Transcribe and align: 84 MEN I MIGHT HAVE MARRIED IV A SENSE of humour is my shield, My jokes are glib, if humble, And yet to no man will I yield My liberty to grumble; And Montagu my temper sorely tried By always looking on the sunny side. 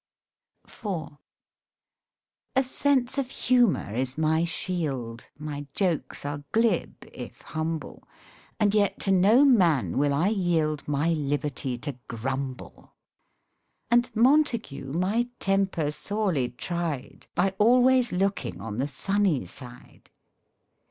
84 0.65 0.91
MEN 0.91 0.95
I 0.95 1.03
MIGHT 1.03 1.07
HAVE 1.13 1.13
MARRIED 1.13 1.21
IV 2.55 2.55
A 2.55 2.63
SENSE 2.67 3.17
of 3.19 3.29
humour 3.29 3.93
is 3.95 4.17
my 4.17 4.43
shield, 4.43 5.27
My 5.37 5.67
jokes 5.75 6.25
are 6.25 6.43
glib, 6.51 6.95
if 7.13 7.41
humble, 7.41 8.07
And 8.59 8.73
yet 8.73 8.99
to 9.01 9.11
no 9.11 9.45
man 9.45 9.99
will 9.99 10.11
I 10.15 10.29
yield 10.29 10.87
My 10.87 11.09
liberty 11.09 11.77
to 11.77 11.99
grumble; 12.07 12.95
And 13.91 14.09
Montagu 14.15 14.91
my 14.91 15.27
temper 15.39 15.91
sorely 15.91 16.49
tried 16.49 17.27
By 17.35 17.53
always 17.59 18.11
looking 18.11 18.59
on 18.59 18.77
the 18.77 18.87
sunny 18.87 19.45
side. 19.45 20.09